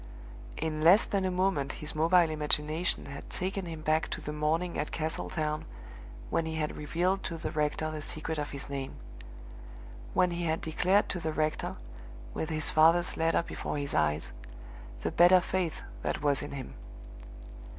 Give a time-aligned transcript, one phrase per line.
[0.57, 4.75] In less than a moment his mobile imagination had taken him back to the morning
[4.79, 5.65] at Castletown
[6.31, 8.95] when he had revealed to the rector the secret of his name;
[10.15, 11.75] when he had declared to the rector,
[12.33, 14.31] with his father's letter before his eyes,
[15.01, 16.73] the better faith that was in him.